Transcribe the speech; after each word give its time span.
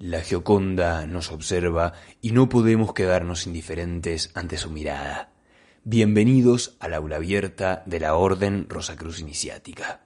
La 0.00 0.22
Gioconda 0.22 1.06
nos 1.06 1.30
observa 1.30 1.92
y 2.22 2.32
no 2.32 2.48
podemos 2.48 2.94
quedarnos 2.94 3.46
indiferentes 3.46 4.30
ante 4.32 4.56
su 4.56 4.70
mirada. 4.70 5.28
Bienvenidos 5.84 6.74
al 6.80 6.94
aula 6.94 7.16
abierta 7.16 7.82
de 7.84 8.00
la 8.00 8.14
Orden 8.14 8.64
Rosacruz 8.70 9.20
Iniciática. 9.20 10.00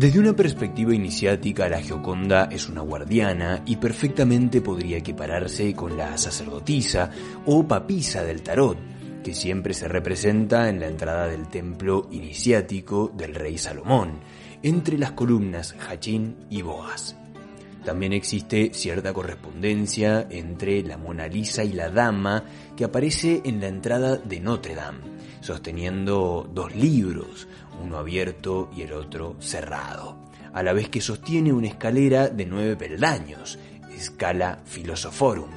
Desde 0.00 0.18
una 0.18 0.34
perspectiva 0.34 0.94
iniciática, 0.94 1.68
la 1.68 1.82
Gioconda 1.82 2.48
es 2.50 2.70
una 2.70 2.80
guardiana 2.80 3.62
y 3.66 3.76
perfectamente 3.76 4.62
podría 4.62 4.96
equipararse 4.96 5.74
con 5.74 5.94
la 5.94 6.16
sacerdotisa 6.16 7.10
o 7.44 7.68
papisa 7.68 8.24
del 8.24 8.40
tarot, 8.40 8.78
que 9.22 9.34
siempre 9.34 9.74
se 9.74 9.88
representa 9.88 10.70
en 10.70 10.80
la 10.80 10.86
entrada 10.86 11.26
del 11.26 11.48
templo 11.48 12.08
iniciático 12.12 13.12
del 13.14 13.34
rey 13.34 13.58
Salomón, 13.58 14.20
entre 14.62 14.96
las 14.96 15.12
columnas 15.12 15.74
Jachín 15.78 16.46
y 16.48 16.62
Boaz. 16.62 17.14
También 17.84 18.14
existe 18.14 18.70
cierta 18.72 19.12
correspondencia 19.12 20.26
entre 20.30 20.82
la 20.82 20.96
Mona 20.96 21.26
Lisa 21.26 21.62
y 21.62 21.74
la 21.74 21.90
Dama 21.90 22.44
que 22.74 22.84
aparece 22.84 23.42
en 23.44 23.60
la 23.60 23.68
entrada 23.68 24.16
de 24.16 24.40
Notre 24.40 24.74
Dame, 24.74 25.00
sosteniendo 25.42 26.48
dos 26.54 26.74
libros, 26.74 27.48
uno 27.80 27.98
abierto 27.98 28.70
y 28.76 28.82
el 28.82 28.92
otro 28.92 29.36
cerrado, 29.40 30.30
a 30.52 30.62
la 30.62 30.72
vez 30.72 30.88
que 30.88 31.00
sostiene 31.00 31.52
una 31.52 31.68
escalera 31.68 32.28
de 32.28 32.46
nueve 32.46 32.76
peldaños, 32.76 33.58
escala 33.94 34.60
Philosophorum, 34.64 35.50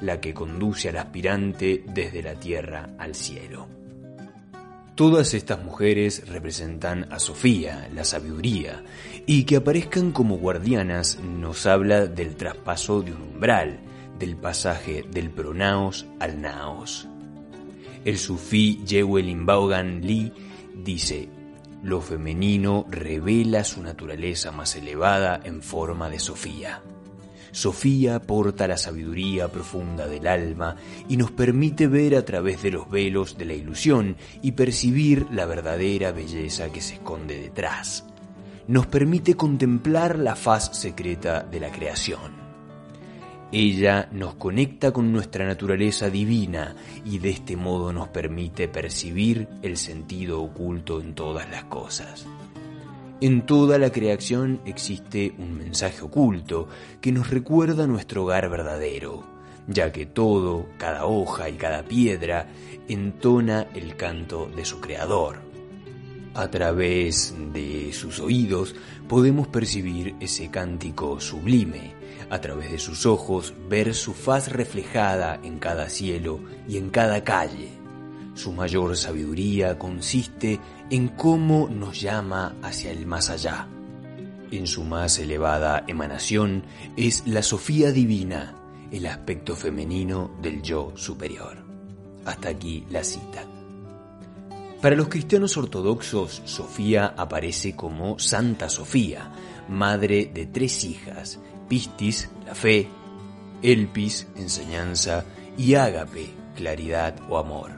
la 0.00 0.20
que 0.20 0.34
conduce 0.34 0.88
al 0.88 0.98
aspirante 0.98 1.84
desde 1.86 2.22
la 2.22 2.34
tierra 2.34 2.90
al 2.98 3.14
cielo. 3.14 3.68
Todas 4.94 5.32
estas 5.34 5.62
mujeres 5.62 6.28
representan 6.28 7.06
a 7.12 7.20
Sofía, 7.20 7.88
la 7.94 8.04
sabiduría, 8.04 8.82
y 9.26 9.44
que 9.44 9.56
aparezcan 9.56 10.10
como 10.10 10.38
guardianas 10.38 11.20
nos 11.20 11.66
habla 11.66 12.06
del 12.06 12.34
traspaso 12.34 13.02
de 13.02 13.12
un 13.12 13.22
umbral, 13.22 13.78
del 14.18 14.36
pasaje 14.36 15.04
del 15.08 15.30
pronaos 15.30 16.06
al 16.18 16.40
naos. 16.40 17.06
El 18.04 18.18
sufí 18.18 18.80
Yewelin 18.84 19.46
Vaughan 19.46 20.00
Lee 20.00 20.32
dice, 20.74 21.28
lo 21.82 22.00
femenino 22.00 22.86
revela 22.90 23.64
su 23.64 23.82
naturaleza 23.82 24.52
más 24.52 24.74
elevada 24.76 25.40
en 25.44 25.62
forma 25.62 26.10
de 26.10 26.18
Sofía. 26.18 26.82
Sofía 27.50 28.20
porta 28.20 28.68
la 28.68 28.76
sabiduría 28.76 29.48
profunda 29.48 30.06
del 30.06 30.26
alma 30.26 30.76
y 31.08 31.16
nos 31.16 31.30
permite 31.30 31.86
ver 31.86 32.14
a 32.14 32.24
través 32.24 32.62
de 32.62 32.70
los 32.70 32.90
velos 32.90 33.38
de 33.38 33.46
la 33.46 33.54
ilusión 33.54 34.16
y 34.42 34.52
percibir 34.52 35.26
la 35.32 35.46
verdadera 35.46 36.12
belleza 36.12 36.70
que 36.70 36.80
se 36.80 36.94
esconde 36.94 37.40
detrás. 37.40 38.04
Nos 38.66 38.86
permite 38.86 39.34
contemplar 39.34 40.18
la 40.18 40.36
faz 40.36 40.76
secreta 40.76 41.42
de 41.42 41.60
la 41.60 41.70
creación. 41.70 42.47
Ella 43.50 44.10
nos 44.12 44.34
conecta 44.34 44.92
con 44.92 45.10
nuestra 45.10 45.46
naturaleza 45.46 46.10
divina 46.10 46.76
y 47.06 47.18
de 47.18 47.30
este 47.30 47.56
modo 47.56 47.94
nos 47.94 48.08
permite 48.08 48.68
percibir 48.68 49.48
el 49.62 49.78
sentido 49.78 50.42
oculto 50.42 51.00
en 51.00 51.14
todas 51.14 51.50
las 51.50 51.64
cosas. 51.64 52.26
En 53.22 53.46
toda 53.46 53.78
la 53.78 53.90
creación 53.90 54.60
existe 54.66 55.34
un 55.38 55.56
mensaje 55.56 56.02
oculto 56.02 56.68
que 57.00 57.10
nos 57.10 57.30
recuerda 57.30 57.86
nuestro 57.86 58.24
hogar 58.24 58.50
verdadero, 58.50 59.24
ya 59.66 59.92
que 59.92 60.04
todo, 60.04 60.66
cada 60.76 61.06
hoja 61.06 61.48
y 61.48 61.54
cada 61.54 61.82
piedra, 61.84 62.46
entona 62.86 63.66
el 63.74 63.96
canto 63.96 64.50
de 64.54 64.64
su 64.66 64.78
creador. 64.80 65.40
A 66.34 66.48
través 66.48 67.34
de 67.52 67.92
sus 67.92 68.20
oídos 68.20 68.76
podemos 69.08 69.48
percibir 69.48 70.14
ese 70.20 70.50
cántico 70.50 71.18
sublime, 71.18 71.97
a 72.30 72.40
través 72.40 72.70
de 72.70 72.78
sus 72.78 73.06
ojos 73.06 73.54
ver 73.68 73.94
su 73.94 74.14
faz 74.14 74.48
reflejada 74.50 75.40
en 75.42 75.58
cada 75.58 75.88
cielo 75.88 76.40
y 76.68 76.76
en 76.76 76.90
cada 76.90 77.24
calle. 77.24 77.70
Su 78.34 78.52
mayor 78.52 78.96
sabiduría 78.96 79.78
consiste 79.78 80.60
en 80.90 81.08
cómo 81.08 81.68
nos 81.68 82.00
llama 82.00 82.56
hacia 82.62 82.90
el 82.90 83.06
más 83.06 83.30
allá. 83.30 83.66
En 84.50 84.66
su 84.66 84.84
más 84.84 85.18
elevada 85.18 85.84
emanación 85.86 86.62
es 86.96 87.26
la 87.26 87.42
Sofía 87.42 87.92
Divina, 87.92 88.54
el 88.90 89.06
aspecto 89.06 89.56
femenino 89.56 90.30
del 90.40 90.62
yo 90.62 90.92
superior. 90.96 91.58
Hasta 92.24 92.50
aquí 92.50 92.86
la 92.90 93.04
cita. 93.04 93.44
Para 94.80 94.94
los 94.94 95.08
cristianos 95.08 95.56
ortodoxos, 95.56 96.42
Sofía 96.44 97.14
aparece 97.16 97.74
como 97.74 98.18
Santa 98.20 98.68
Sofía, 98.68 99.32
madre 99.68 100.30
de 100.32 100.46
tres 100.46 100.84
hijas, 100.84 101.40
Pistis, 101.68 102.30
la 102.46 102.54
fe, 102.54 102.88
Elpis, 103.62 104.26
enseñanza, 104.36 105.24
y 105.56 105.74
Ágape, 105.74 106.30
claridad 106.56 107.16
o 107.28 107.38
amor. 107.38 107.72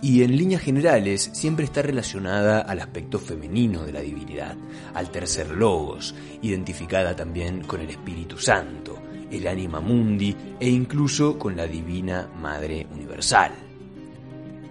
Y 0.00 0.22
en 0.22 0.36
líneas 0.36 0.62
generales 0.62 1.30
siempre 1.32 1.64
está 1.64 1.82
relacionada 1.82 2.60
al 2.60 2.78
aspecto 2.80 3.18
femenino 3.18 3.84
de 3.84 3.92
la 3.92 4.00
divinidad, 4.00 4.56
al 4.94 5.10
tercer 5.10 5.50
logos, 5.50 6.14
identificada 6.40 7.16
también 7.16 7.62
con 7.64 7.80
el 7.80 7.90
Espíritu 7.90 8.38
Santo, 8.38 8.96
el 9.30 9.46
anima 9.48 9.80
mundi 9.80 10.34
e 10.60 10.68
incluso 10.68 11.36
con 11.36 11.56
la 11.56 11.66
divina 11.66 12.30
Madre 12.40 12.86
Universal. 12.92 13.52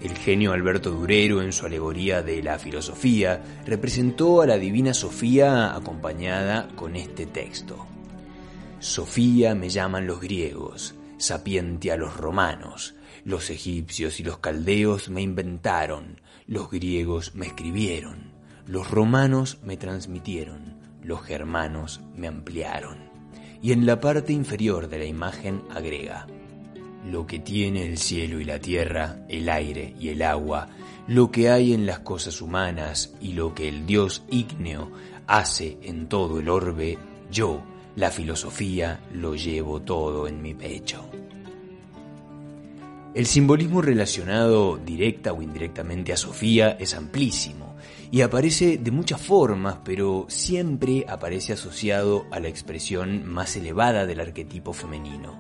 El 0.02 0.16
genio 0.16 0.54
Alberto 0.54 0.92
Durero, 0.92 1.42
en 1.42 1.52
su 1.52 1.66
alegoría 1.66 2.22
de 2.22 2.42
la 2.42 2.58
filosofía, 2.58 3.44
representó 3.66 4.42
a 4.42 4.48
la 4.48 4.58
divina 4.58 4.94
Sofía 4.94 5.76
acompañada 5.76 6.70
con 6.76 6.96
este 6.96 7.26
texto. 7.26 7.97
Sofía 8.80 9.56
me 9.56 9.70
llaman 9.70 10.06
los 10.06 10.22
griegos, 10.22 10.94
sapientia 11.18 11.98
los 11.98 12.16
romanos, 12.16 12.94
los 13.26 13.50
egipcios 13.50 14.20
y 14.20 14.24
los 14.24 14.38
caldeos 14.38 15.10
me 15.10 15.24
inventaron, 15.24 16.22
los 16.46 16.70
griegos 16.70 17.34
me 17.34 17.48
escribieron, 17.48 18.32
los 18.68 18.92
romanos 18.92 19.58
me 19.64 19.78
transmitieron, 19.78 20.78
los 21.02 21.24
germanos 21.24 22.02
me 22.16 22.28
ampliaron. 22.28 23.00
Y 23.64 23.72
en 23.72 23.88
la 23.88 24.00
parte 24.00 24.32
inferior 24.32 24.88
de 24.88 25.00
la 25.00 25.06
imagen 25.06 25.64
agrega, 25.72 26.28
lo 27.04 27.26
que 27.26 27.40
tiene 27.40 27.84
el 27.84 27.98
cielo 27.98 28.40
y 28.40 28.44
la 28.44 28.60
tierra, 28.60 29.26
el 29.28 29.50
aire 29.50 29.96
y 30.00 30.10
el 30.10 30.22
agua, 30.22 30.70
lo 31.08 31.32
que 31.32 31.50
hay 31.50 31.74
en 31.74 31.88
las 31.88 32.00
cosas 32.00 32.42
humanas 32.42 33.16
y 33.20 33.34
lo 33.34 33.56
que 33.56 33.70
el 33.70 33.88
Dios 33.88 34.24
ígneo 34.30 34.92
hace 35.26 35.80
en 35.82 36.08
todo 36.08 36.40
el 36.40 36.50
orbe, 36.50 37.00
yo, 37.32 37.64
la 37.98 38.12
filosofía 38.12 39.00
lo 39.12 39.36
llevo 39.36 39.82
todo 39.82 40.28
en 40.28 40.40
mi 40.40 40.54
pecho. 40.54 41.10
El 43.16 43.26
simbolismo 43.26 43.82
relacionado 43.82 44.78
directa 44.78 45.34
o 45.34 45.42
indirectamente 45.42 46.14
a 46.14 46.18
Sofía 46.18 46.78
es 46.80 46.94
amplísimo 46.94 47.76
y 48.12 48.22
aparece 48.22 48.78
de 48.78 48.92
muchas 48.92 49.20
formas, 49.20 49.80
pero 49.84 50.28
siempre 50.30 51.06
aparece 51.10 51.54
asociado 51.54 52.28
a 52.30 52.40
la 52.40 52.50
expresión 52.50 53.26
más 53.26 53.56
elevada 53.56 54.06
del 54.06 54.20
arquetipo 54.20 54.74
femenino. 54.74 55.36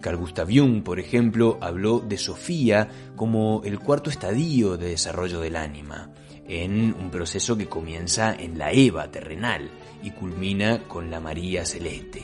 Carl 0.00 0.18
Gustav 0.18 0.48
Jung, 0.48 0.84
por 0.84 1.00
ejemplo, 1.00 1.58
habló 1.60 1.98
de 1.98 2.16
Sofía 2.16 2.88
como 3.16 3.62
el 3.64 3.80
cuarto 3.80 4.08
estadio 4.08 4.76
de 4.76 4.90
desarrollo 4.90 5.40
del 5.40 5.56
ánima, 5.56 6.12
en 6.48 6.94
un 6.98 7.10
proceso 7.10 7.56
que 7.56 7.66
comienza 7.66 8.34
en 8.34 8.58
la 8.58 8.72
Eva 8.72 9.10
terrenal 9.10 9.70
y 10.02 10.10
culmina 10.10 10.84
con 10.84 11.10
la 11.10 11.20
María 11.20 11.64
celeste. 11.64 12.22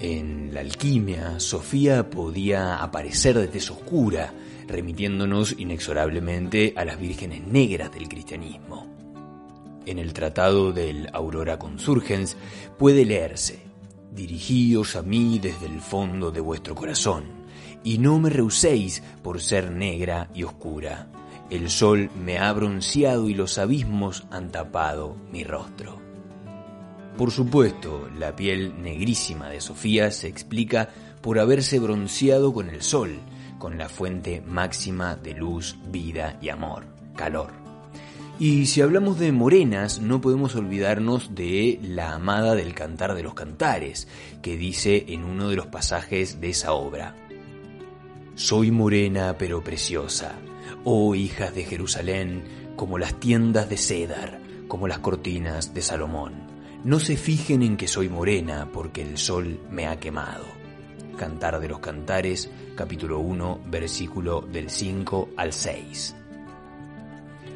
En 0.00 0.54
la 0.54 0.60
alquimia, 0.60 1.38
Sofía 1.38 2.08
podía 2.08 2.76
aparecer 2.76 3.38
de 3.38 3.48
tez 3.48 3.70
oscura, 3.70 4.32
remitiéndonos 4.66 5.54
inexorablemente 5.58 6.72
a 6.76 6.84
las 6.84 6.98
vírgenes 6.98 7.46
negras 7.46 7.92
del 7.92 8.08
cristianismo. 8.08 8.86
En 9.84 9.98
el 9.98 10.12
tratado 10.12 10.72
del 10.72 11.08
Aurora 11.12 11.58
Consurgens 11.58 12.36
puede 12.78 13.04
leerse, 13.04 13.70
Dirigíos 14.12 14.96
a 14.96 15.02
mí 15.02 15.38
desde 15.38 15.66
el 15.66 15.80
fondo 15.80 16.32
de 16.32 16.40
vuestro 16.40 16.74
corazón, 16.74 17.24
y 17.84 17.98
no 17.98 18.18
me 18.18 18.28
rehuséis 18.28 19.02
por 19.22 19.40
ser 19.40 19.70
negra 19.70 20.28
y 20.34 20.42
oscura. 20.42 21.08
El 21.50 21.68
sol 21.68 22.10
me 22.14 22.38
ha 22.38 22.52
bronceado 22.52 23.28
y 23.28 23.34
los 23.34 23.58
abismos 23.58 24.24
han 24.30 24.52
tapado 24.52 25.16
mi 25.32 25.42
rostro. 25.42 25.98
Por 27.18 27.32
supuesto, 27.32 28.08
la 28.16 28.36
piel 28.36 28.80
negrísima 28.80 29.48
de 29.48 29.60
Sofía 29.60 30.12
se 30.12 30.28
explica 30.28 30.90
por 31.20 31.40
haberse 31.40 31.80
bronceado 31.80 32.54
con 32.54 32.70
el 32.70 32.82
sol, 32.82 33.18
con 33.58 33.78
la 33.78 33.88
fuente 33.88 34.40
máxima 34.46 35.16
de 35.16 35.34
luz, 35.34 35.76
vida 35.88 36.38
y 36.40 36.50
amor, 36.50 36.84
calor. 37.16 37.50
Y 38.38 38.66
si 38.66 38.80
hablamos 38.80 39.18
de 39.18 39.32
morenas, 39.32 40.00
no 40.00 40.20
podemos 40.20 40.54
olvidarnos 40.54 41.34
de 41.34 41.80
la 41.82 42.14
amada 42.14 42.54
del 42.54 42.74
Cantar 42.74 43.14
de 43.14 43.24
los 43.24 43.34
Cantares, 43.34 44.08
que 44.40 44.56
dice 44.56 45.04
en 45.08 45.24
uno 45.24 45.48
de 45.48 45.56
los 45.56 45.66
pasajes 45.66 46.40
de 46.40 46.50
esa 46.50 46.72
obra. 46.72 47.16
Soy 48.40 48.70
morena 48.70 49.36
pero 49.36 49.62
preciosa, 49.62 50.32
oh 50.84 51.14
hijas 51.14 51.54
de 51.54 51.62
Jerusalén, 51.62 52.72
como 52.74 52.96
las 52.96 53.20
tiendas 53.20 53.68
de 53.68 53.76
Cedar, 53.76 54.40
como 54.66 54.88
las 54.88 55.00
cortinas 55.00 55.74
de 55.74 55.82
Salomón. 55.82 56.32
No 56.82 57.00
se 57.00 57.18
fijen 57.18 57.62
en 57.62 57.76
que 57.76 57.86
soy 57.86 58.08
morena, 58.08 58.70
porque 58.72 59.02
el 59.02 59.18
sol 59.18 59.60
me 59.70 59.86
ha 59.86 60.00
quemado. 60.00 60.46
Cantar 61.18 61.60
de 61.60 61.68
los 61.68 61.80
Cantares, 61.80 62.50
capítulo 62.74 63.18
1, 63.18 63.60
versículo 63.66 64.40
del 64.40 64.70
5 64.70 65.28
al 65.36 65.52
6. 65.52 66.16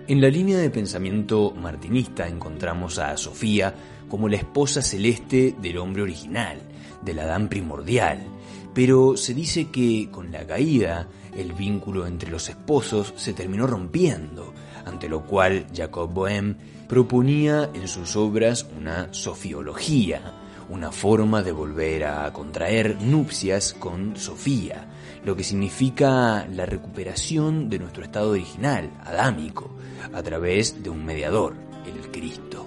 En 0.09 0.21
la 0.21 0.29
línea 0.29 0.59
de 0.59 0.69
pensamiento 0.69 1.53
martinista 1.53 2.29
encontramos 2.29 2.99
a 2.99 3.17
Sofía 3.17 3.75
como 4.07 4.29
la 4.29 4.37
esposa 4.37 4.83
celeste 4.83 5.55
del 5.63 5.79
hombre 5.79 6.03
original, 6.03 6.61
del 7.03 7.21
Adán 7.21 7.49
primordial, 7.49 8.34
pero 8.75 9.17
se 9.17 9.33
dice 9.33 9.71
que 9.71 10.09
con 10.11 10.33
la 10.33 10.47
caída 10.47 11.09
el 11.37 11.53
vínculo 11.53 12.07
entre 12.07 12.31
los 12.31 12.49
esposos 12.49 13.15
se 13.17 13.33
terminó 13.33 13.67
rompiendo, 13.67 14.53
ante 14.85 15.09
lo 15.09 15.23
cual 15.23 15.67
Jacob 15.75 16.13
Bohem 16.13 16.57
proponía 16.89 17.71
en 17.73 17.89
sus 17.89 18.17
obras 18.17 18.67
una 18.79 19.13
sofiología, 19.13 20.35
una 20.69 20.93
forma 20.93 21.43
de 21.43 21.53
volver 21.53 22.05
a 22.05 22.33
contraer 22.33 23.01
nupcias 23.01 23.75
con 23.75 24.17
Sofía, 24.17 24.89
lo 25.25 25.37
que 25.37 25.45
significa 25.45 26.47
la 26.47 26.67
recuperación 26.67 27.69
de 27.69 27.79
nuestro 27.79 28.05
estado 28.05 28.31
original, 28.31 28.91
adámico, 29.05 29.71
a 30.13 30.23
través 30.23 30.83
de 30.83 30.91
un 30.91 31.05
mediador, 31.05 31.55
el 31.87 32.11
Cristo. 32.11 32.64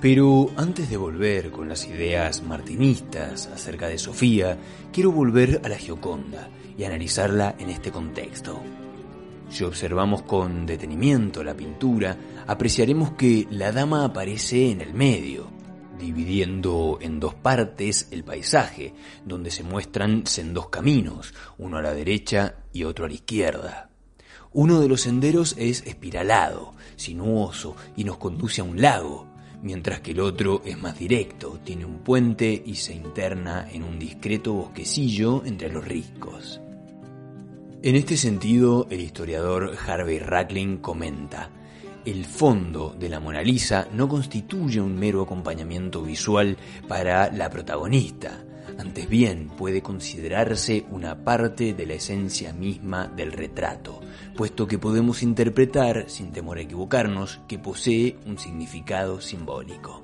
Pero 0.00 0.48
antes 0.56 0.88
de 0.88 0.96
volver 0.96 1.50
con 1.50 1.68
las 1.68 1.86
ideas 1.86 2.42
martinistas 2.42 3.48
acerca 3.48 3.86
de 3.86 3.98
Sofía, 3.98 4.56
quiero 4.90 5.12
volver 5.12 5.60
a 5.62 5.68
la 5.68 5.76
Gioconda 5.76 6.48
y 6.78 6.84
analizarla 6.84 7.54
en 7.58 7.68
este 7.68 7.90
contexto. 7.90 8.62
Si 9.50 9.62
observamos 9.62 10.22
con 10.22 10.64
detenimiento 10.64 11.44
la 11.44 11.54
pintura, 11.54 12.16
apreciaremos 12.46 13.10
que 13.12 13.46
la 13.50 13.72
dama 13.72 14.06
aparece 14.06 14.70
en 14.70 14.80
el 14.80 14.94
medio, 14.94 15.48
dividiendo 15.98 16.96
en 17.02 17.20
dos 17.20 17.34
partes 17.34 18.08
el 18.10 18.24
paisaje, 18.24 18.94
donde 19.26 19.50
se 19.50 19.64
muestran 19.64 20.26
sendos 20.26 20.70
caminos, 20.70 21.34
uno 21.58 21.76
a 21.76 21.82
la 21.82 21.92
derecha 21.92 22.54
y 22.72 22.84
otro 22.84 23.04
a 23.04 23.08
la 23.08 23.14
izquierda. 23.14 23.90
Uno 24.52 24.80
de 24.80 24.88
los 24.88 25.02
senderos 25.02 25.54
es 25.58 25.86
espiralado, 25.86 26.72
sinuoso 26.96 27.76
y 27.96 28.04
nos 28.04 28.16
conduce 28.16 28.62
a 28.62 28.64
un 28.64 28.80
lago, 28.80 29.29
mientras 29.62 30.00
que 30.00 30.12
el 30.12 30.20
otro 30.20 30.62
es 30.64 30.78
más 30.78 30.98
directo, 30.98 31.58
tiene 31.64 31.84
un 31.84 31.98
puente 31.98 32.62
y 32.64 32.74
se 32.76 32.94
interna 32.94 33.68
en 33.70 33.84
un 33.84 33.98
discreto 33.98 34.52
bosquecillo 34.52 35.44
entre 35.44 35.70
los 35.70 35.84
riscos. 35.84 36.60
En 37.82 37.96
este 37.96 38.16
sentido, 38.16 38.86
el 38.90 39.00
historiador 39.00 39.74
Harvey 39.86 40.18
Rackling 40.18 40.78
comenta, 40.78 41.50
el 42.04 42.24
fondo 42.24 42.94
de 42.98 43.08
la 43.08 43.20
Mona 43.20 43.42
Lisa 43.42 43.88
no 43.92 44.08
constituye 44.08 44.80
un 44.80 44.98
mero 44.98 45.22
acompañamiento 45.22 46.02
visual 46.02 46.56
para 46.88 47.30
la 47.30 47.48
protagonista, 47.50 48.44
antes 48.80 49.08
bien 49.08 49.48
puede 49.48 49.82
considerarse 49.82 50.86
una 50.90 51.22
parte 51.22 51.74
de 51.74 51.86
la 51.86 51.94
esencia 51.94 52.52
misma 52.52 53.08
del 53.08 53.32
retrato, 53.32 54.00
puesto 54.36 54.66
que 54.66 54.78
podemos 54.78 55.22
interpretar, 55.22 56.06
sin 56.08 56.32
temor 56.32 56.58
a 56.58 56.62
equivocarnos, 56.62 57.40
que 57.46 57.58
posee 57.58 58.16
un 58.26 58.38
significado 58.38 59.20
simbólico. 59.20 60.02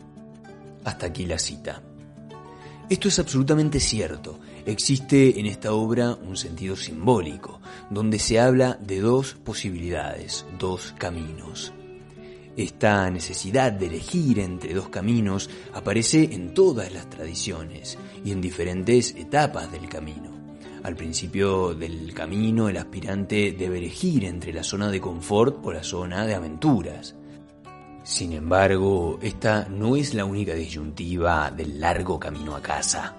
Hasta 0.84 1.06
aquí 1.06 1.26
la 1.26 1.38
cita. 1.38 1.82
Esto 2.88 3.08
es 3.08 3.18
absolutamente 3.18 3.80
cierto. 3.80 4.38
Existe 4.64 5.40
en 5.40 5.46
esta 5.46 5.72
obra 5.72 6.14
un 6.14 6.36
sentido 6.36 6.76
simbólico, 6.76 7.60
donde 7.90 8.18
se 8.18 8.38
habla 8.38 8.78
de 8.80 9.00
dos 9.00 9.34
posibilidades, 9.34 10.46
dos 10.58 10.94
caminos. 10.98 11.72
Esta 12.56 13.10
necesidad 13.10 13.70
de 13.70 13.86
elegir 13.86 14.38
entre 14.38 14.72
dos 14.72 14.88
caminos 14.88 15.50
aparece 15.74 16.30
en 16.32 16.54
todas 16.54 16.90
las 16.90 17.10
tradiciones 17.10 17.98
y 18.24 18.32
en 18.32 18.40
diferentes 18.40 19.14
etapas 19.14 19.70
del 19.70 19.90
camino. 19.90 20.30
Al 20.82 20.96
principio 20.96 21.74
del 21.74 22.14
camino 22.14 22.70
el 22.70 22.78
aspirante 22.78 23.52
debe 23.52 23.76
elegir 23.76 24.24
entre 24.24 24.54
la 24.54 24.62
zona 24.62 24.90
de 24.90 25.02
confort 25.02 25.58
o 25.66 25.70
la 25.70 25.82
zona 25.82 26.24
de 26.24 26.34
aventuras. 26.34 27.14
Sin 28.04 28.32
embargo, 28.32 29.18
esta 29.20 29.68
no 29.68 29.94
es 29.94 30.14
la 30.14 30.24
única 30.24 30.54
disyuntiva 30.54 31.50
del 31.50 31.78
largo 31.78 32.18
camino 32.18 32.56
a 32.56 32.62
casa. 32.62 33.16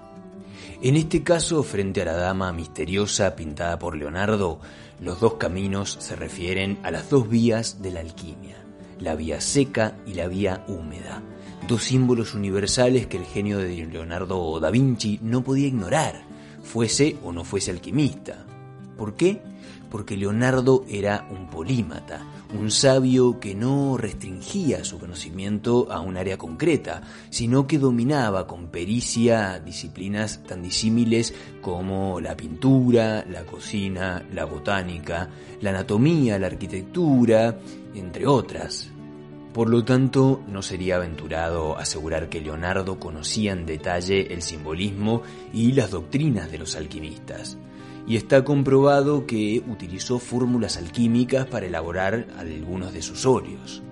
En 0.82 0.96
este 0.96 1.22
caso, 1.22 1.62
frente 1.62 2.02
a 2.02 2.06
la 2.06 2.16
dama 2.16 2.52
misteriosa 2.52 3.36
pintada 3.36 3.78
por 3.78 3.96
Leonardo, 3.96 4.58
los 5.00 5.20
dos 5.20 5.34
caminos 5.34 5.96
se 6.00 6.16
refieren 6.16 6.78
a 6.82 6.90
las 6.90 7.08
dos 7.08 7.28
vías 7.28 7.80
de 7.82 7.92
la 7.92 8.00
alquimia 8.00 8.67
la 9.00 9.14
vía 9.14 9.40
seca 9.40 9.96
y 10.06 10.14
la 10.14 10.28
vía 10.28 10.64
húmeda, 10.68 11.22
dos 11.66 11.84
símbolos 11.84 12.34
universales 12.34 13.06
que 13.06 13.18
el 13.18 13.24
genio 13.24 13.58
de 13.58 13.86
Leonardo 13.86 14.58
da 14.60 14.70
Vinci 14.70 15.18
no 15.22 15.42
podía 15.42 15.68
ignorar, 15.68 16.22
fuese 16.62 17.16
o 17.22 17.32
no 17.32 17.44
fuese 17.44 17.70
alquimista. 17.70 18.44
¿Por 18.96 19.14
qué? 19.14 19.40
Porque 19.90 20.16
Leonardo 20.16 20.84
era 20.88 21.26
un 21.30 21.48
polímata, 21.48 22.26
un 22.58 22.70
sabio 22.70 23.40
que 23.40 23.54
no 23.54 23.96
restringía 23.96 24.84
su 24.84 24.98
conocimiento 24.98 25.88
a 25.90 26.00
un 26.00 26.16
área 26.16 26.36
concreta, 26.36 27.02
sino 27.30 27.66
que 27.66 27.78
dominaba 27.78 28.46
con 28.46 28.68
pericia 28.68 29.60
disciplinas 29.60 30.42
tan 30.44 30.62
disímiles 30.62 31.34
como 31.60 32.20
la 32.20 32.36
pintura, 32.36 33.24
la 33.28 33.44
cocina, 33.44 34.24
la 34.32 34.44
botánica, 34.44 35.28
la 35.60 35.70
anatomía, 35.70 36.38
la 36.38 36.48
arquitectura, 36.48 37.58
entre 37.94 38.26
otras. 38.26 38.90
Por 39.52 39.70
lo 39.70 39.84
tanto, 39.84 40.42
no 40.46 40.62
sería 40.62 40.96
aventurado 40.96 41.78
asegurar 41.78 42.28
que 42.28 42.40
Leonardo 42.40 43.00
conocía 43.00 43.52
en 43.52 43.66
detalle 43.66 44.32
el 44.32 44.42
simbolismo 44.42 45.22
y 45.52 45.72
las 45.72 45.90
doctrinas 45.90 46.50
de 46.50 46.58
los 46.58 46.76
alquimistas. 46.76 47.56
Y 48.06 48.16
está 48.16 48.44
comprobado 48.44 49.26
que 49.26 49.62
utilizó 49.66 50.18
fórmulas 50.18 50.76
alquímicas 50.76 51.46
para 51.46 51.66
elaborar 51.66 52.26
algunos 52.38 52.92
de 52.92 53.02
sus 53.02 53.26
óleos. 53.26 53.82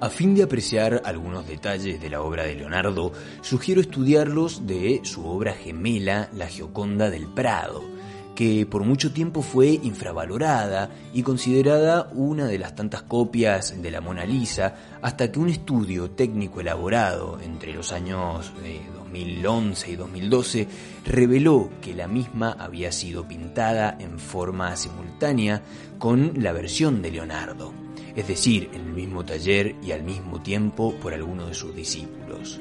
A 0.00 0.08
fin 0.08 0.34
de 0.34 0.42
apreciar 0.42 1.02
algunos 1.04 1.46
detalles 1.46 2.00
de 2.00 2.08
la 2.08 2.22
obra 2.22 2.44
de 2.44 2.54
Leonardo, 2.54 3.12
sugiero 3.42 3.82
estudiarlos 3.82 4.66
de 4.66 5.00
su 5.02 5.26
obra 5.26 5.52
gemela 5.52 6.30
La 6.32 6.46
Gioconda 6.46 7.10
del 7.10 7.26
Prado, 7.26 7.84
que 8.34 8.66
por 8.66 8.84
mucho 8.84 9.12
tiempo 9.12 9.42
fue 9.42 9.68
infravalorada 9.82 10.90
y 11.12 11.22
considerada 11.22 12.10
una 12.14 12.46
de 12.46 12.58
las 12.58 12.74
tantas 12.74 13.02
copias 13.02 13.80
de 13.80 13.90
la 13.90 14.00
Mona 14.00 14.24
Lisa, 14.24 14.74
hasta 15.02 15.30
que 15.30 15.38
un 15.38 15.48
estudio 15.48 16.10
técnico 16.10 16.60
elaborado 16.60 17.38
entre 17.42 17.72
los 17.72 17.92
años 17.92 18.52
2011 18.96 19.90
y 19.90 19.96
2012 19.96 20.68
reveló 21.04 21.70
que 21.80 21.94
la 21.94 22.06
misma 22.06 22.56
había 22.58 22.92
sido 22.92 23.26
pintada 23.26 23.96
en 23.98 24.18
forma 24.18 24.76
simultánea 24.76 25.62
con 25.98 26.32
la 26.36 26.52
versión 26.52 27.02
de 27.02 27.10
Leonardo, 27.10 27.72
es 28.14 28.28
decir, 28.28 28.70
en 28.72 28.82
el 28.82 28.92
mismo 28.92 29.24
taller 29.24 29.74
y 29.82 29.92
al 29.92 30.02
mismo 30.02 30.40
tiempo 30.40 30.94
por 31.02 31.12
alguno 31.12 31.46
de 31.46 31.54
sus 31.54 31.74
discípulos. 31.74 32.60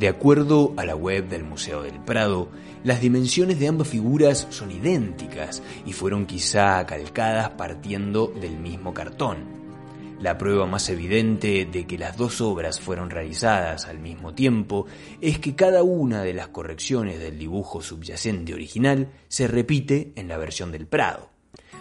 De 0.00 0.08
acuerdo 0.08 0.72
a 0.78 0.86
la 0.86 0.96
web 0.96 1.28
del 1.28 1.44
Museo 1.44 1.82
del 1.82 2.00
Prado, 2.00 2.48
las 2.84 3.02
dimensiones 3.02 3.58
de 3.60 3.68
ambas 3.68 3.86
figuras 3.86 4.46
son 4.48 4.70
idénticas 4.70 5.62
y 5.84 5.92
fueron 5.92 6.24
quizá 6.24 6.86
calcadas 6.86 7.50
partiendo 7.50 8.28
del 8.28 8.56
mismo 8.56 8.94
cartón. 8.94 9.44
La 10.18 10.38
prueba 10.38 10.64
más 10.64 10.88
evidente 10.88 11.68
de 11.70 11.86
que 11.86 11.98
las 11.98 12.16
dos 12.16 12.40
obras 12.40 12.80
fueron 12.80 13.10
realizadas 13.10 13.88
al 13.88 13.98
mismo 13.98 14.32
tiempo 14.32 14.86
es 15.20 15.38
que 15.38 15.54
cada 15.54 15.82
una 15.82 16.22
de 16.22 16.32
las 16.32 16.48
correcciones 16.48 17.20
del 17.20 17.38
dibujo 17.38 17.82
subyacente 17.82 18.54
original 18.54 19.10
se 19.28 19.48
repite 19.48 20.14
en 20.16 20.28
la 20.28 20.38
versión 20.38 20.72
del 20.72 20.86
Prado 20.86 21.28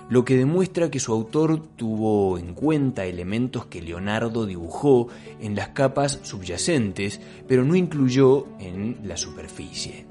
lo 0.09 0.25
que 0.25 0.35
demuestra 0.35 0.89
que 0.89 0.99
su 0.99 1.13
autor 1.13 1.61
tuvo 1.75 2.39
en 2.39 2.55
cuenta 2.55 3.05
elementos 3.05 3.67
que 3.67 3.81
Leonardo 3.81 4.47
dibujó 4.47 5.07
en 5.39 5.55
las 5.55 5.69
capas 5.69 6.19
subyacentes, 6.23 7.21
pero 7.47 7.63
no 7.63 7.75
incluyó 7.75 8.47
en 8.59 8.97
la 9.03 9.17
superficie. 9.17 10.07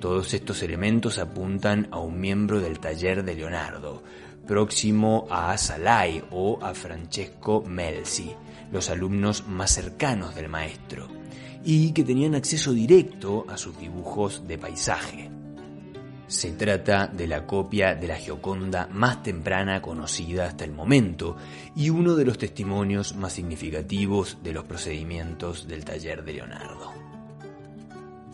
Todos 0.00 0.32
estos 0.32 0.62
elementos 0.62 1.18
apuntan 1.18 1.88
a 1.90 1.98
un 1.98 2.20
miembro 2.20 2.60
del 2.60 2.78
taller 2.78 3.22
de 3.22 3.34
Leonardo, 3.34 4.02
próximo 4.46 5.26
a 5.30 5.56
Salai 5.58 6.24
o 6.30 6.58
a 6.62 6.72
Francesco 6.74 7.62
Melzi, 7.66 8.30
los 8.72 8.88
alumnos 8.88 9.46
más 9.46 9.72
cercanos 9.72 10.34
del 10.34 10.48
maestro, 10.48 11.08
y 11.64 11.92
que 11.92 12.04
tenían 12.04 12.34
acceso 12.34 12.72
directo 12.72 13.44
a 13.48 13.58
sus 13.58 13.78
dibujos 13.78 14.46
de 14.48 14.58
paisaje. 14.58 15.30
Se 16.26 16.52
trata 16.52 17.06
de 17.06 17.26
la 17.26 17.46
copia 17.46 17.94
de 17.94 18.08
la 18.08 18.16
Gioconda 18.16 18.88
más 18.90 19.22
temprana 19.22 19.82
conocida 19.82 20.46
hasta 20.46 20.64
el 20.64 20.72
momento 20.72 21.36
y 21.76 21.90
uno 21.90 22.14
de 22.16 22.24
los 22.24 22.38
testimonios 22.38 23.14
más 23.14 23.34
significativos 23.34 24.38
de 24.42 24.52
los 24.52 24.64
procedimientos 24.64 25.68
del 25.68 25.84
taller 25.84 26.24
de 26.24 26.32
Leonardo. 26.32 26.92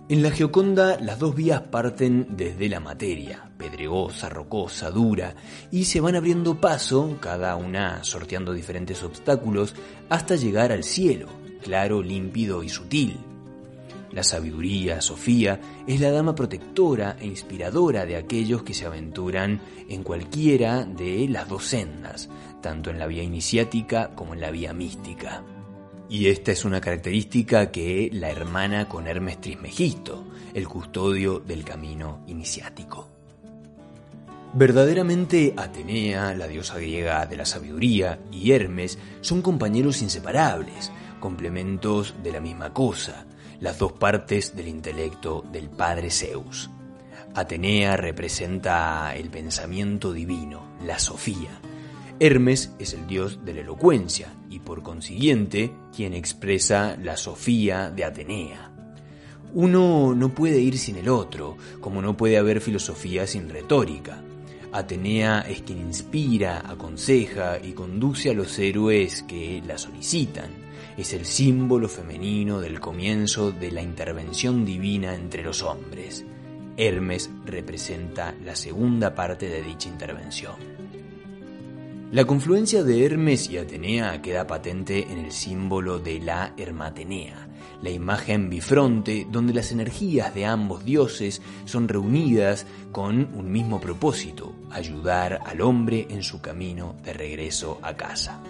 En 0.09 0.23
la 0.23 0.31
Gioconda 0.33 0.99
las 1.01 1.19
dos 1.21 1.37
vías 1.37 1.63
parten 1.63 2.27
desde 2.31 2.69
la 2.69 2.81
materia, 2.81 3.49
pedregosa, 3.57 4.29
rocosa, 4.29 4.91
dura, 4.91 5.37
y 5.71 5.85
se 5.85 6.01
van 6.01 6.17
abriendo 6.17 6.61
paso, 6.61 7.17
cada 7.21 7.55
una 7.55 8.03
sorteando 8.03 8.53
diferentes 8.53 9.05
obstáculos, 9.05 9.75
hasta 10.09 10.35
llegar 10.35 10.73
al 10.73 10.83
cielo, 10.83 11.29
claro, 11.63 12.03
límpido 12.03 12.65
y 12.65 12.69
sutil, 12.69 13.21
la 14.12 14.23
sabiduría, 14.23 15.00
Sofía, 15.00 15.61
es 15.87 16.00
la 16.00 16.11
dama 16.11 16.35
protectora 16.35 17.17
e 17.21 17.26
inspiradora 17.26 18.07
de 18.07 18.17
aquellos 18.17 18.62
que 18.62 18.75
se 18.75 18.87
aventuran 18.87 19.61
en 19.88 20.02
cualquiera 20.02 20.85
de 20.85 21.29
las 21.29 21.49
dos 21.49 21.67
sendas, 21.67 22.29
tanto 22.61 22.90
en 22.90 22.99
la 22.99 23.07
vía 23.07 23.23
iniciática 23.23 24.11
como 24.14 24.35
en 24.35 24.40
la 24.40 24.50
vía 24.50 24.73
mística. 24.73 25.43
Y 26.09 26.26
esta 26.26 26.50
es 26.50 26.64
una 26.64 26.81
característica 26.81 27.71
que 27.71 28.11
la 28.12 28.31
hermana 28.31 28.88
con 28.88 29.07
Hermes 29.07 29.40
Trismegisto, 29.40 30.25
el 30.55 30.67
custodio 30.67 31.38
del 31.38 31.64
camino 31.64 32.25
iniciático. 32.26 33.09
Verdaderamente 34.52 35.55
Atenea, 35.57 36.35
la 36.35 36.49
diosa 36.49 36.76
griega 36.79 37.25
de 37.26 37.37
la 37.37 37.47
sabiduría, 37.47 38.19
y 38.33 38.50
Hermes 38.50 38.99
son 39.21 39.43
compañeros 39.43 40.02
inseparables, 40.02 40.90
complementos 41.21 42.17
de 42.25 42.33
la 42.33 42.40
misma 42.40 42.73
cosa, 42.73 43.26
las 43.61 43.79
dos 43.79 43.93
partes 43.93 44.57
del 44.57 44.69
intelecto 44.69 45.45
del 45.52 45.69
padre 45.69 46.11
Zeus. 46.11 46.71
Atenea 47.35 47.97
representa 47.97 49.14
el 49.14 49.31
pensamiento 49.31 50.12
divino, 50.12 50.62
la 50.85 50.99
Sofía. 50.99 51.61
Hermes 52.19 52.75
es 52.79 52.93
el 52.93 53.07
dios 53.07 53.45
de 53.45 53.55
la 53.55 53.61
elocuencia 53.61 54.35
y 54.50 54.59
por 54.59 54.83
consiguiente 54.83 55.73
quien 55.95 56.12
expresa 56.12 56.97
la 57.00 57.17
Sofía 57.17 57.90
de 57.90 58.05
Atenea. 58.05 58.73
Uno 59.52 60.14
no 60.14 60.35
puede 60.35 60.61
ir 60.61 60.79
sin 60.79 60.97
el 60.97 61.09
otro, 61.09 61.57
como 61.81 62.02
no 62.02 62.17
puede 62.17 62.38
haber 62.38 62.61
filosofía 62.61 63.26
sin 63.26 63.49
retórica. 63.49 64.23
Atenea 64.73 65.41
es 65.41 65.62
quien 65.62 65.81
inspira, 65.81 66.62
aconseja 66.65 67.59
y 67.62 67.73
conduce 67.73 68.31
a 68.31 68.35
los 68.35 68.59
héroes 68.59 69.23
que 69.25 69.62
la 69.67 69.77
solicitan 69.79 70.71
es 70.97 71.15
el 71.15 71.25
símbolo 71.25 71.89
femenino 71.89 72.61
del 72.61 72.79
comienzo 72.79 73.53
de 73.53 73.71
la 73.71 73.81
intervención 73.81 74.65
divina 74.65 75.15
entre 75.15 75.43
los 75.43 75.62
hombres. 75.62 76.25
Hermes 76.77 77.31
representa 77.47 78.35
la 78.45 78.55
segunda 78.55 79.15
parte 79.15 79.49
de 79.49 79.62
dicha 79.62 79.89
intervención. 79.89 80.80
La 82.12 82.25
confluencia 82.25 82.83
de 82.83 83.05
Hermes 83.05 83.49
y 83.50 83.57
Atenea 83.57 84.21
queda 84.21 84.45
patente 84.45 85.07
en 85.12 85.19
el 85.19 85.31
símbolo 85.31 86.00
de 86.00 86.19
la 86.19 86.55
Hermatenea, 86.57 87.47
la 87.83 87.90
imagen 87.90 88.50
bifronte 88.50 89.29
donde 89.31 89.55
las 89.55 89.71
energías 89.71 90.35
de 90.35 90.45
ambos 90.45 90.85
dioses 90.85 91.40
son 91.67 91.87
reunidas 91.87 92.67
con 92.90 93.29
un 93.37 93.52
mismo 93.52 93.81
propósito, 93.81 94.52
ayudar 94.73 95.40
al 95.47 95.61
hombre 95.61 96.09
en 96.11 96.25
su 96.25 96.40
camino 96.40 96.97
de 97.05 97.12
regreso 97.12 97.79
a 97.81 97.97
casa. 97.97 98.40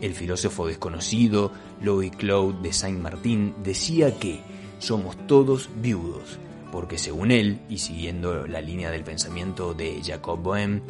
El 0.00 0.14
filósofo 0.14 0.66
desconocido 0.66 1.52
Louis 1.82 2.16
Claude 2.16 2.62
de 2.62 2.72
Saint-Martin 2.72 3.56
decía 3.62 4.18
que 4.18 4.40
somos 4.78 5.18
todos 5.26 5.68
viudos, 5.82 6.38
porque 6.72 6.96
según 6.96 7.30
él, 7.30 7.60
y 7.68 7.76
siguiendo 7.76 8.46
la 8.46 8.62
línea 8.62 8.90
del 8.90 9.04
pensamiento 9.04 9.74
de 9.74 10.00
Jacob 10.02 10.40
Boehme, 10.40 10.80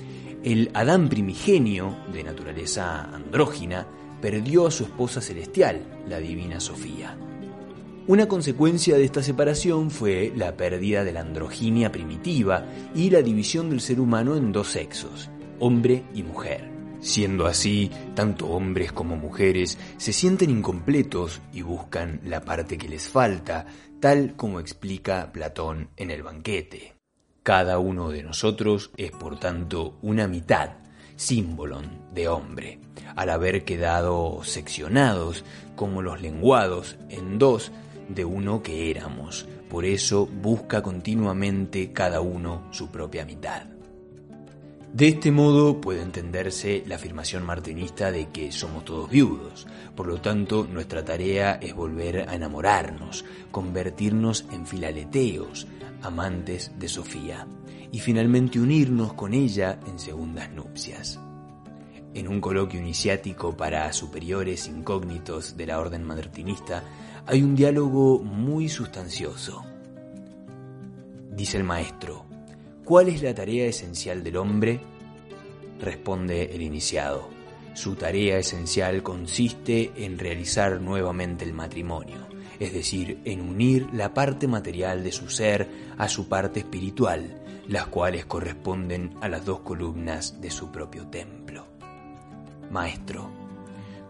el 0.45 0.71
Adán 0.75 1.09
primigenio, 1.09 1.97
de 2.13 2.23
naturaleza 2.23 3.03
andrógina, 3.15 3.87
perdió 4.21 4.67
a 4.67 4.71
su 4.71 4.85
esposa 4.85 5.21
celestial, 5.21 6.03
la 6.07 6.19
divina 6.19 6.61
Sofía. 6.61 7.17
Una 8.07 8.27
consecuencia 8.27 8.97
de 8.97 9.05
esta 9.05 9.23
separación 9.23 9.91
fue 9.91 10.33
la 10.35 10.57
pérdida 10.57 11.05
de 11.05 11.13
la 11.13 11.21
androginia 11.21 11.93
primitiva 11.93 12.65
y 12.95 13.11
la 13.11 13.21
división 13.21 13.69
del 13.69 13.81
ser 13.81 14.01
humano 14.01 14.37
en 14.37 14.51
dos 14.51 14.69
sexos, 14.69 15.31
hombre 15.59 16.05
y 16.15 16.23
mujer. 16.23 16.71
Siendo 17.01 17.47
así, 17.47 17.91
tanto 18.15 18.49
hombres 18.49 18.93
como 18.93 19.17
mujeres 19.17 19.79
se 19.99 20.13
sienten 20.13 20.51
incompletos 20.51 21.43
y 21.53 21.63
buscan 21.63 22.21
la 22.25 22.41
parte 22.41 22.79
que 22.79 22.89
les 22.89 23.09
falta, 23.09 23.67
tal 24.01 24.35
como 24.37 24.59
explica 24.59 25.31
Platón 25.31 25.91
en 25.97 26.11
el 26.11 26.23
banquete. 26.23 26.98
Cada 27.49 27.79
uno 27.79 28.11
de 28.11 28.23
nosotros 28.23 28.91
es 28.99 29.11
por 29.11 29.41
tanto 29.41 29.97
una 30.03 30.29
mitad, 30.29 30.73
símbolo 31.17 31.81
de 32.13 32.29
hombre, 32.29 32.79
al 33.17 33.31
haber 33.31 33.65
quedado 33.65 34.41
seccionados 34.45 35.47
como 35.75 36.03
los 36.03 36.21
lenguados 36.21 36.99
en 37.09 37.39
dos 37.39 37.73
de 38.11 38.27
uno 38.27 38.63
que 38.63 38.91
éramos. 38.91 39.49
Por 39.71 39.87
eso 39.87 40.27
busca 40.27 40.83
continuamente 40.83 41.91
cada 41.95 42.21
uno 42.21 42.69
su 42.71 42.91
propia 42.91 43.25
mitad. 43.25 43.78
De 44.93 45.09
este 45.09 45.31
modo 45.31 45.81
puede 45.81 46.03
entenderse 46.03 46.83
la 46.87 46.97
afirmación 46.97 47.45
martinista 47.45 48.11
de 48.11 48.31
que 48.31 48.51
somos 48.51 48.85
todos 48.85 49.11
viudos, 49.11 49.67
por 49.95 50.07
lo 50.07 50.21
tanto 50.21 50.67
nuestra 50.67 51.05
tarea 51.05 51.59
es 51.61 51.75
volver 51.75 52.29
a 52.29 52.35
enamorarnos, 52.35 53.25
convertirnos 53.51 54.47
en 54.51 54.67
filaleteos, 54.67 55.67
amantes 56.03 56.73
de 56.79 56.89
Sofía, 56.89 57.47
y 57.93 58.01
finalmente 58.01 58.59
unirnos 58.59 59.13
con 59.13 59.35
ella 59.35 59.79
en 59.87 59.99
segundas 59.99 60.51
nupcias. 60.51 61.21
En 62.15 62.27
un 62.27 62.41
coloquio 62.41 62.81
iniciático 62.81 63.57
para 63.57 63.93
superiores 63.93 64.69
incógnitos 64.69 65.57
de 65.57 65.67
la 65.67 65.79
orden 65.79 66.03
martinista 66.03 66.83
hay 67.27 67.43
un 67.43 67.55
diálogo 67.55 68.21
muy 68.21 68.71
sustancioso. 68.71 69.63
Dice 71.31 71.59
el 71.59 71.65
maestro, 71.65 72.28
¿Cuál 72.89 73.11
es 73.11 73.21
la 73.21 73.35
tarea 73.35 73.67
esencial 73.67 74.25
del 74.25 74.39
hombre? 74.39 74.81
Responde 75.79 76.55
el 76.55 76.63
iniciado. 76.63 77.29
Su 77.75 77.97
tarea 77.97 78.39
esencial 78.39 79.03
consiste 79.03 79.93
en 79.95 80.19
realizar 80.19 80.81
nuevamente 80.81 81.45
el 81.45 81.53
matrimonio, 81.53 82.17
es 82.59 82.73
decir, 82.73 83.21
en 83.27 83.43
unir 83.43 83.91
la 83.93 84.15
parte 84.15 84.49
material 84.49 85.05
de 85.05 85.13
su 85.13 85.29
ser 85.29 85.69
a 85.99 86.09
su 86.09 86.31
parte 86.31 86.61
espiritual, 86.61 87.43
las 87.69 87.89
cuales 87.89 88.25
corresponden 88.25 89.13
a 89.21 89.29
las 89.29 89.45
dos 89.45 89.61
columnas 89.61 90.41
de 90.41 90.51
su 90.51 90.73
propio 90.73 91.09
templo. 91.09 91.67
Maestro, 92.71 93.29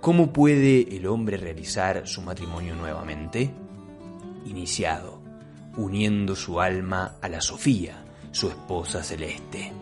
¿cómo 0.01 0.33
puede 0.33 0.97
el 0.97 1.09
hombre 1.09 1.37
realizar 1.37 2.07
su 2.07 2.23
matrimonio 2.23 2.77
nuevamente? 2.77 3.51
Iniciado, 4.47 5.21
uniendo 5.77 6.37
su 6.37 6.61
alma 6.61 7.17
a 7.21 7.29
la 7.29 7.41
Sofía, 7.41 8.05
su 8.33 8.49
esposa 8.49 9.03
celeste. 9.03 9.73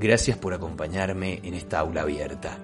Gracias 0.00 0.38
por 0.38 0.54
acompañarme 0.54 1.40
en 1.42 1.54
esta 1.54 1.80
aula 1.80 2.02
abierta. 2.02 2.58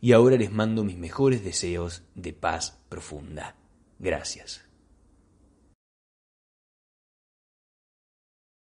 Y 0.00 0.12
ahora 0.12 0.36
les 0.36 0.52
mando 0.52 0.84
mis 0.84 0.98
mejores 0.98 1.42
deseos 1.44 2.04
de 2.14 2.32
paz 2.32 2.78
profunda. 2.88 3.56
Gracias. 3.98 4.63